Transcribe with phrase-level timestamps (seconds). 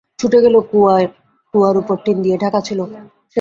[0.19, 1.03] ছুটে গেল কুয়ার
[1.53, 2.79] কুয়ার উপর টিন দিয়া ঢাকা ছিল।